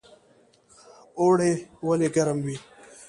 [1.19, 1.51] اوړی
[1.85, 2.55] ولې ګرم وي؟